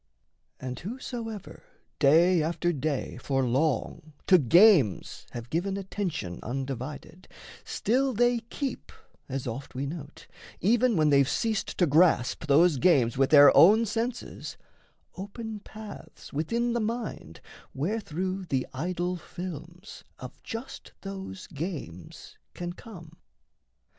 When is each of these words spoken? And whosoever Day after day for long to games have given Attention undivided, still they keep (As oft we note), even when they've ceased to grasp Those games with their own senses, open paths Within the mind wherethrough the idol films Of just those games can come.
And 0.59 0.79
whosoever 0.79 1.61
Day 1.99 2.41
after 2.41 2.73
day 2.73 3.17
for 3.17 3.45
long 3.45 4.13
to 4.25 4.39
games 4.39 5.27
have 5.33 5.51
given 5.51 5.77
Attention 5.77 6.39
undivided, 6.41 7.27
still 7.63 8.11
they 8.11 8.39
keep 8.39 8.91
(As 9.29 9.45
oft 9.45 9.75
we 9.75 9.85
note), 9.85 10.25
even 10.59 10.95
when 10.95 11.11
they've 11.11 11.29
ceased 11.29 11.77
to 11.77 11.85
grasp 11.85 12.47
Those 12.47 12.77
games 12.77 13.15
with 13.15 13.29
their 13.29 13.55
own 13.55 13.85
senses, 13.85 14.57
open 15.17 15.59
paths 15.59 16.33
Within 16.33 16.73
the 16.73 16.79
mind 16.81 17.39
wherethrough 17.75 18.45
the 18.49 18.65
idol 18.73 19.17
films 19.17 20.03
Of 20.17 20.41
just 20.41 20.93
those 21.03 21.45
games 21.45 22.39
can 22.55 22.73
come. 22.73 23.17